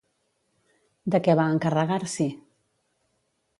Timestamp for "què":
1.27-1.35